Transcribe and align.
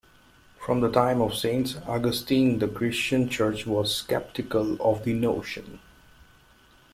From 0.59 0.79
the 0.81 0.89
time 0.89 1.21
of 1.21 1.35
Saint 1.37 1.77
Augustine, 1.87 2.57
the 2.57 2.67
Christian 2.67 3.29
church 3.29 3.67
was 3.67 3.95
skeptical 3.97 4.75
of 4.81 5.03
the 5.03 5.13
notion. 5.13 5.77